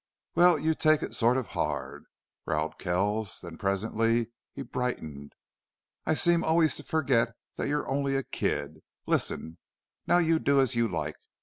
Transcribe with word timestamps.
"Well, 0.33 0.57
you 0.57 0.73
take 0.73 1.03
it 1.03 1.13
sort 1.13 1.37
of 1.37 1.49
hard," 1.49 2.05
growled 2.47 2.79
Kells. 2.79 3.41
Then 3.41 3.55
presently 3.59 4.31
he 4.51 4.63
brightened. 4.63 5.33
"I 6.07 6.15
seem 6.15 6.43
always 6.43 6.75
to 6.77 6.83
forget 6.83 7.35
that 7.57 7.67
you're 7.67 7.87
only 7.87 8.15
a 8.15 8.23
kid. 8.23 8.81
Listen! 9.05 9.59
Now 10.07 10.17
you 10.17 10.39
do 10.39 10.59
as 10.59 10.73
you 10.73 10.87
like. 10.87 11.17